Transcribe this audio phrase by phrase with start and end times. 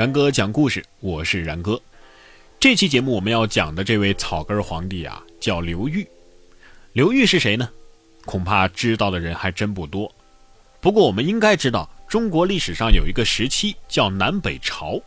[0.00, 1.78] 然哥讲故事，我是然哥。
[2.58, 6.08] 这期节目我们要讲的这位草根皇帝啊，叫刘裕。
[6.94, 7.68] 刘裕是谁呢？
[8.24, 10.10] 恐怕知道的人还真不多。
[10.80, 14.98] 不过我们应该知道，中国历史上有一个时期叫南北朝。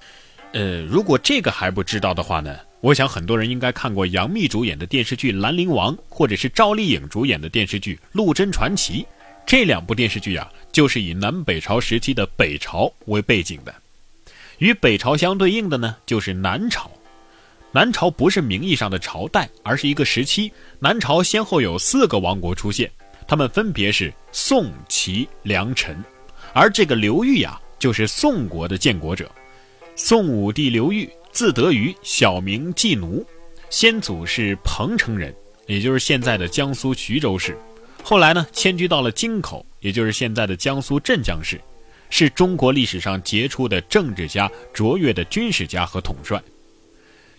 [0.52, 9.02] 呃，如果这个还不知道的话呢，我想很多人应该看过杨幂主演的电视剧《兰陵王》，或者是赵丽颖主演的电视剧《陆贞传奇》。
[9.44, 13.74] 这两部电视剧啊，就是以南北朝时期的北朝为背景的。
[14.64, 16.90] 与北朝相对应的呢，就是南朝。
[17.74, 20.50] 南朝不是名义上的朝代，而是一个时期。
[20.80, 22.90] 南朝先后有四个王国出现，
[23.28, 26.02] 他们分别是宋、齐、梁、陈。
[26.54, 29.30] 而这个刘裕呀，就是宋国的建国者。
[29.98, 33.22] 宋武帝刘裕，字德瑜，小名季奴，
[33.70, 35.36] 先祖是彭城人，
[35.68, 37.58] 也就是现在的江苏徐州市。
[38.02, 41.60] 后来呢，迁居到了京口，也就是现在的江苏镇江市。
[42.16, 46.40] 是中国历史上杰出的政治家、卓越的军事家和统帅。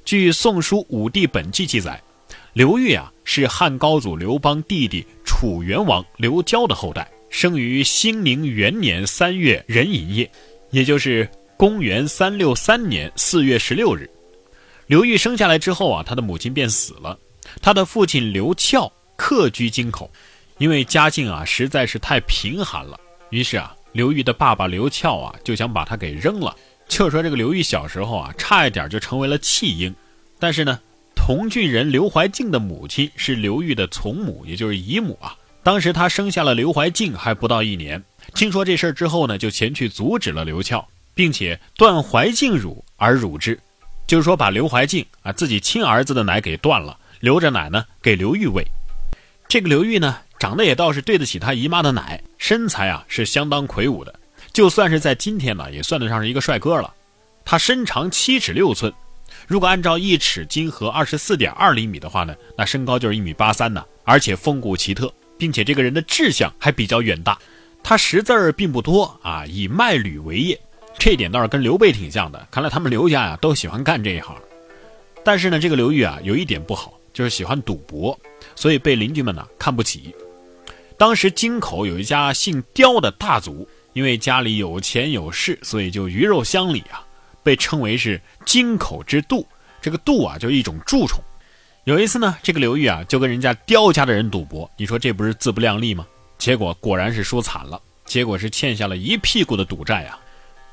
[0.05, 2.03] 据《宋书·武帝本纪》记载，
[2.55, 10.29] 刘裕啊是汉高祖刘邦弟弟楚元王刘交的后代，生于兴宁元年三月壬寅夜，
[10.73, 14.11] 也就是公元三六三年四月十六日。
[14.89, 17.17] 刘裕生下来之后啊，他的母亲便死了，
[17.63, 20.11] 他的父亲刘翘客居京口，
[20.59, 22.99] 因为家境啊实在是太贫寒了，
[23.31, 23.73] 于是啊。
[23.95, 26.55] 刘裕的爸爸刘翘啊，就想把他给扔了。
[26.89, 29.95] 就说这个刘裕小时候啊，差一点就成为了弃婴。
[30.37, 30.81] 但是呢，
[31.15, 35.37] 同郡人刘怀敬的母亲是刘裕的从母，也就是姨母啊。
[35.63, 38.03] 当时他生下了刘怀敬还不到一年，
[38.35, 43.57] 听说这事儿之后呢，就前去阻止了刘翘，并且断怀敬乳而乳之，
[44.09, 48.67] 就是说把刘怀敬啊自己亲儿子的奶给断了，留着奶呢给刘裕喂。
[49.47, 50.19] 这个刘裕呢。
[50.45, 54.15] 长得也倒是对得起他姨妈的奶，身材啊是相当魁梧的，
[54.53, 56.93] 就算是在今天呢，也算得上是一个帅哥了。
[57.47, 58.93] 他身长七尺六寸，
[59.47, 63.83] 如果按照一尺金和二十四点二厘米的话呢，那身高就是一米八三呢。
[64.05, 67.39] 而且风骨奇特，并且这个人的志向还比较远大。
[67.83, 70.61] 他识字儿并不多啊，以卖履为业，
[70.99, 72.47] 这点倒是跟刘备挺像的。
[72.51, 74.37] 看来他们刘家呀都喜欢干这一行。
[75.25, 78.19] 但是呢，这个刘裕啊有一点不好，就是喜欢赌博，
[78.55, 80.15] 所以被邻居们呢看不起。
[80.97, 87.05] 当时京口有一家姓刁的大族，因为家里有钱有势，所以就鱼肉乡里啊，
[87.43, 89.45] 被称为是京口之蠹。
[89.83, 91.21] 这个蠹啊，就一种蛀虫。
[91.83, 96.07] 有一次呢，这个刘裕啊，就跟人家刁家的人赌博，你说这不是自不量力吗？
[96.39, 100.19] 结果果然是输惨了，结果是欠下了一屁股的赌债啊。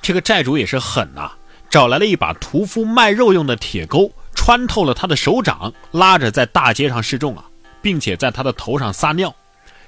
[0.01, 1.31] 这个债主也是狠呐，
[1.69, 7.43] 找来了一把屠夫卖肉用的铁钩，穿透了他的手掌，拉着在大街上示众啊，
[7.81, 9.35] 并且在他的头上撒尿。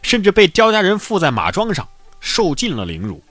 [0.03, 1.87] 甚至被刁家人附在马桩上，
[2.19, 3.23] 受尽了凌辱。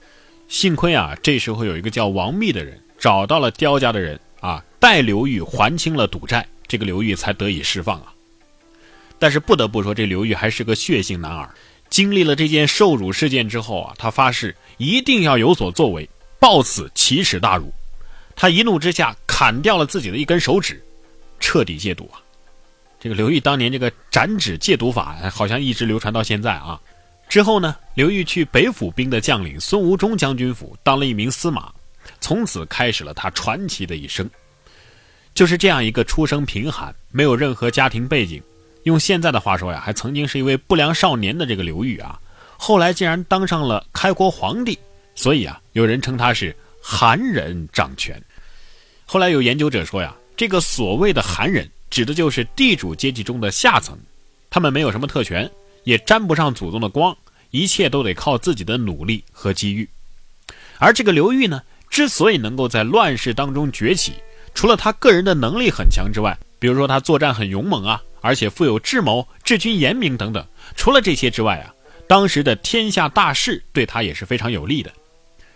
[0.49, 8.13] 幸亏啊，这时候有一个叫王密的人找到了刁家的人啊，代刘裕还清了赌债，这个刘裕才得以释放啊。
[9.17, 11.49] 但是不得不说，这刘裕还是个血性男儿。
[11.89, 17.71] 经历了这件受辱事件之后啊，他发誓一定要有所作为，报此奇耻大辱。
[18.35, 20.83] 他一怒之下砍掉了自己的一根手指，
[21.39, 22.17] 彻底戒赌啊。
[23.03, 26.79] 这个刘裕当年这个斩指戒毒法，好像一直流传到现在啊。
[27.27, 31.69] 之后呢，刘裕去北府兵的将领孙吴忠将军府当了一名司马，
[32.21, 34.29] 从此开始了他传奇的一生。
[35.33, 38.41] 就是这样一个出生贫寒、没有任何家庭背景，
[38.83, 42.17] 用现在的话说呀，还曾经是一位不良少年的这个刘裕啊，
[42.55, 44.79] 后来竟然当上了开国皇帝，
[45.13, 48.17] 所以啊，有人称他是韩人掌权。
[49.05, 51.69] 后来有研究者说呀，这个所谓的韩人。
[51.93, 53.95] 指的就是地主阶级中的下层，
[54.49, 55.47] 他们没有什么特权，
[55.83, 57.15] 也沾不上祖宗的光，
[57.51, 59.87] 一切都得靠自己的努力和机遇。
[60.79, 61.61] 而这个刘裕呢，
[61.91, 64.13] 之所以能够在乱世当中崛起，
[64.55, 70.43] 除了他个人的能力很强之外，比如说他作战很勇猛啊，而且富有智谋、治军严明等等。
[70.75, 71.75] 除了这些之外啊，
[72.07, 74.91] 当时的天下大势对他也是非常有利的。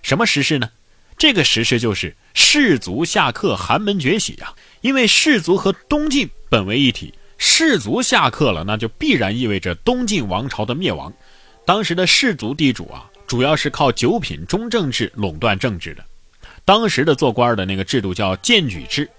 [0.04, 0.70] 什么时势呢？
[1.18, 4.54] 这个时势就是士族下克，寒门崛起呀。
[4.82, 11.12] 因为士族和东晋本为一体，士族下克了，那就必然意味着东晋王朝的灭亡。
[11.66, 16.06] 当时的士族地主啊，主要是靠九品中正制垄断政治的。
[16.64, 19.10] 当时的做官的那个制度叫荐举制，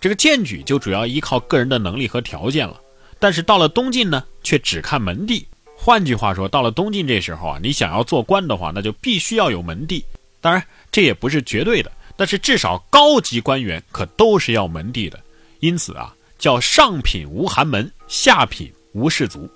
[0.00, 2.80] 这个荐举就主要依靠个人的能力和条件了。
[3.18, 5.44] 但是到了东晋呢，却只看门第。
[5.76, 10.04] 换句话说，到了东晋这时候啊，你想要做官的话，那就必须要有门第。
[10.40, 11.90] 当然，这也不是绝对的。
[12.16, 15.20] 但是至少高级官员可都是要门第的，
[15.60, 19.48] 因此啊，叫上品无寒门，下品无士族。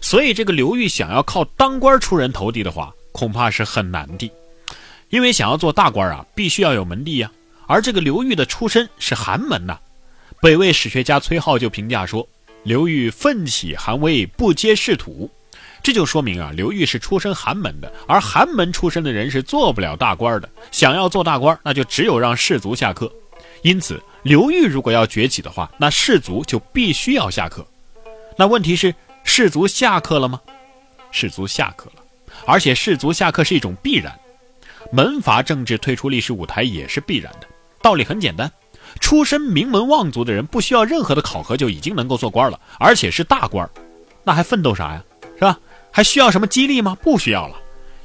[0.00, 4.30] 所以这个刘裕想要靠当官出人头地的话，恐怕是很难的。
[5.08, 7.30] 因为想要做大官啊，必须要有门第呀，
[7.66, 9.78] 而这个刘裕的出身是寒门呐。
[10.42, 12.28] 北魏史学家崔颢就评价说
[12.64, 15.30] ：“刘裕奋起寒微，不接仕途。”
[15.84, 20.48] 这就说明啊，刘裕是出身寒门的，而寒门出身的人是做不了大官的。
[20.72, 23.12] 想要做大官，那就只有让士族下课。
[23.60, 27.66] 因此，刘裕如果要崛起的话，那士族就必须要下课。
[28.34, 28.94] 那问题是，
[29.24, 30.40] 士族下课了吗？
[31.10, 32.02] 士族下课了，
[32.46, 34.10] 而且士族下课是一种必然。
[34.90, 37.46] 门阀政治退出历史舞台也是必然的。
[37.82, 38.50] 道理很简单，
[39.00, 43.68] 出身名门望族的人不需要任何的考核就已经能够做官了，而且是大官，
[44.22, 45.04] 那还奋斗啥呀？
[45.36, 45.58] 是吧？
[45.96, 46.98] 还需要什么激励吗？
[47.00, 47.56] 不需要了，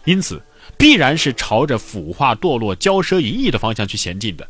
[0.05, 0.39] 因此
[0.77, 4.47] 必然是朝着腐化堕落、骄奢淫逸的方向去前进的。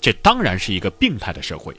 [0.00, 1.72] 这当然是一个病态的社会。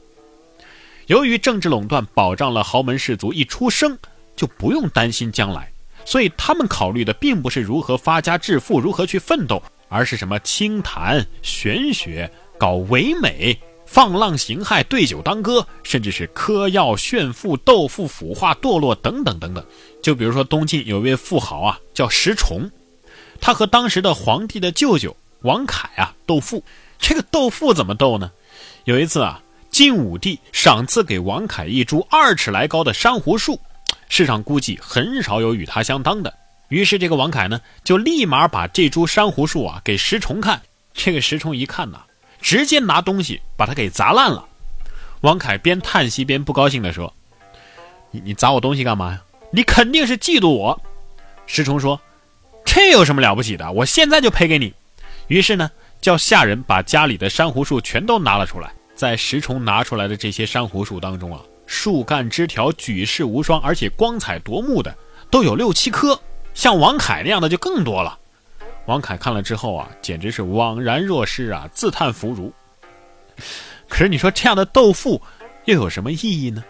[1.08, 4.00] 由于政治垄断保障了豪门士族一出生
[4.38, 5.69] 就不用担心将来，
[6.06, 13.60] 所以他们考虑的并不是如何发家致富、如何去奋斗，而是什么清谈、玄学、搞唯美。
[13.92, 19.62] 放浪形骸、对酒当歌，甚至是嗑药、炫富、斗富、腐化、堕落等等等等。
[20.02, 22.72] 就比如说东晋有一位富豪啊，叫石崇，
[23.42, 26.64] 他和当时的皇帝的舅舅王恺啊斗富。
[27.00, 28.32] 这个斗富怎么斗呢？
[28.86, 33.60] 有一次啊，晋武帝赏赐给王恺一株二尺来高的珊瑚树，
[34.08, 36.34] 世上估计很少有与他相当的。
[36.70, 40.62] 于是这个王恺呢，就立马把这株珊瑚树啊给石崇看。
[40.94, 42.04] 这个石崇一看呐。
[42.42, 44.46] 直接拿东西把它给砸烂了。
[45.22, 47.14] 王凯边叹息边不高兴地说
[48.12, 49.22] ：“你你砸我东西干嘛呀？
[49.52, 50.82] 你肯定是嫉妒我。”
[51.46, 52.00] 石崇说
[52.66, 53.72] ：“这有什么了不起的？
[53.72, 54.74] 我现在就赔给你。”
[55.28, 55.70] 于是呢，
[56.02, 58.74] 叫下人把家里的珊瑚树全都拿了出来。
[58.96, 64.96] 在石崇拿出来的这些珊瑚树当中啊，树干枝条举世无双，而且光彩夺目的
[65.30, 66.20] 都有六七棵，
[66.54, 68.18] 像王凯那样的就更多了。
[68.86, 72.51] 王凯看了之后啊，简直是枉然若失啊，自叹弗如。
[73.88, 75.22] 可是你说这样的斗富
[75.66, 76.63] 又有什么意义呢？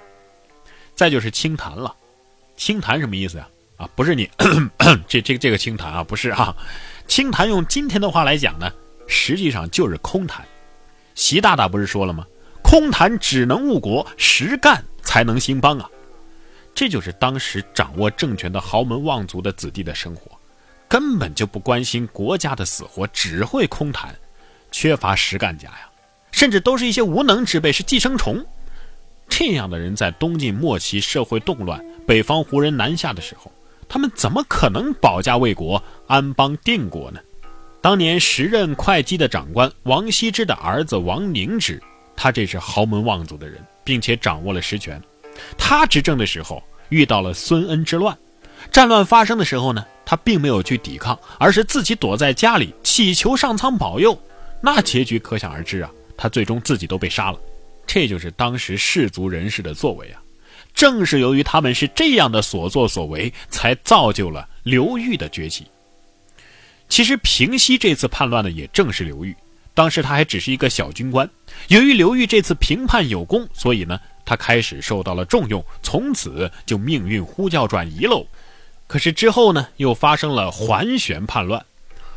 [0.94, 1.96] 再就是清谈了，
[2.58, 3.48] 清谈什么意思呀？
[3.78, 4.30] 啊，不是你
[5.08, 6.56] 这这这个清谈啊，不是啊，
[7.08, 8.72] 清谈用今天的话来讲呢，
[9.08, 10.46] 实际上就是空谈。
[11.16, 12.26] 习大大不是说了吗？
[12.62, 15.90] 空谈只能误国，实干才能兴邦啊。
[16.74, 20.32] 这就是当时掌握政权的豪门望族的子弟的生活。
[20.92, 24.14] 根本就不关心国家的死活，只会空谈，
[24.72, 25.90] 缺乏实干家呀，
[26.34, 28.46] 甚至都是一些无能之辈，是寄生虫。
[29.30, 33.50] 这样的人在东晋末期社会动乱，北方胡人南下的时候，
[33.88, 37.22] 他们怎么可能保家卫国、安邦定国呢？
[37.80, 41.82] 当年时任会稽的长官王羲之的儿子王凝之，
[42.18, 45.02] 他这是豪门望族的人，并且掌握了实权。
[45.58, 48.18] 他执政的时候遇到了孙恩之乱，
[48.74, 49.86] 战乱发生的时候呢？
[50.12, 54.22] 他并没有去抵抗，而是自己躲在家里祈求上苍保佑。
[54.60, 55.90] 那结局可想而知啊！
[56.18, 57.40] 他最终自己都被杀了。
[57.88, 60.22] 这就是当时士族人士的作为啊！
[60.74, 65.66] 正是由于他们是这样的所作所为，才造就了刘裕的崛起。
[66.90, 69.34] 其实平西这次叛乱的也正是刘裕，
[69.74, 71.30] 当时他还只是一个小军官。
[71.70, 78.28] 由于刘裕这次平叛有功，所以呢，他开始受到了重用，从此就命运呼叫转移喽。
[78.92, 81.66] 可是之后呢，又发生了桓玄叛乱。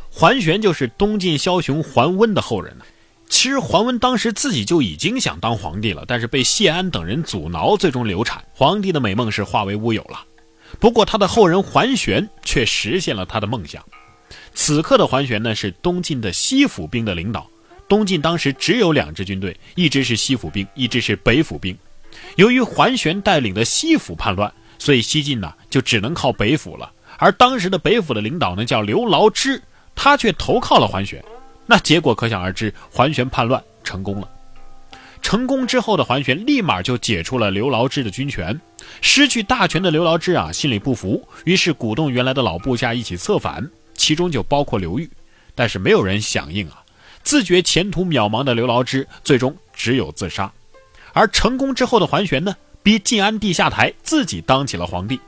[0.09, 2.83] 桓玄就是东晋枭雄桓温的后人呢。
[3.29, 10.25] 其实桓温当时自己就已经想当皇帝了，但是被谢安等人阻挠，最终流产，皇帝的美梦是化为乌有了。
[10.77, 13.81] 不过他的后人桓玄却实现了他的梦想。
[14.53, 17.49] 此刻的桓玄呢，是东晋的西府兵的领导。
[17.87, 21.73] 东晋当时只有两支军队，一支是西府兵，一支是北府兵。
[22.35, 24.53] 由于桓玄带领的西府叛乱。
[24.77, 26.91] 所以西晋呢，就只能靠北府了。
[27.17, 29.61] 而当时的北府的领导呢，叫刘牢之，
[29.95, 31.23] 他却投靠了桓玄。
[31.65, 34.29] 那结果可想而知，桓玄叛乱成功了。
[35.21, 38.59] 成功之后的桓玄立马就解除了刘牢之的军权。
[39.01, 45.09] 失去大权的刘牢之啊，心里不服，于是鼓动原来的老部下一起策反，其中就包括刘裕。
[45.55, 46.83] 但是没有人响应啊。
[47.23, 50.51] 自觉前途渺茫的刘牢之，最终只有自杀。
[51.13, 52.55] 而成功之后的桓玄呢？
[52.85, 55.19] 逼晋安帝下台，自己当起了皇帝。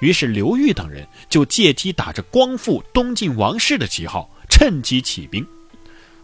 [0.00, 5.46] 于是刘裕等人就借机打着光复东晋王室的旗号，趁机起兵。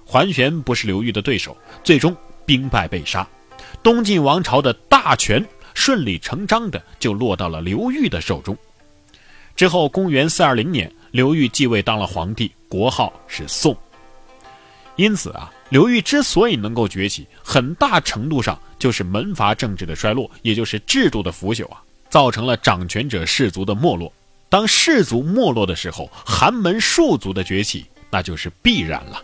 [0.03, 3.29] 桓玄不是刘裕的对手，最终兵败被杀。
[3.83, 8.57] 东晋王朝的大权顺理成章的就落到了刘裕的手中。
[9.55, 13.77] 之后，公元四二零年，刘裕继位当了皇帝，国号是宋。
[14.97, 15.53] 因此啊。
[15.69, 24.13] 刘裕之所以能够崛起，很大程度上就是门阀政治的衰落，也就是制度的腐朽啊，造成了掌权者氏族的没落。
[24.49, 29.23] 当氏族没落的时候，寒门庶族的崛起那就是必然了。